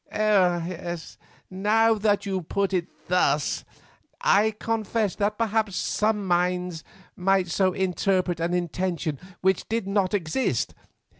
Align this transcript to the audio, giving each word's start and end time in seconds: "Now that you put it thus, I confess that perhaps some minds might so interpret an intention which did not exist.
"Now 0.11 1.93
that 1.93 2.25
you 2.25 2.41
put 2.41 2.73
it 2.73 2.87
thus, 3.07 3.63
I 4.19 4.49
confess 4.49 5.13
that 5.17 5.37
perhaps 5.37 5.75
some 5.75 6.25
minds 6.25 6.83
might 7.15 7.49
so 7.49 7.71
interpret 7.73 8.39
an 8.39 8.55
intention 8.55 9.19
which 9.41 9.69
did 9.69 9.87
not 9.87 10.15
exist. 10.15 10.73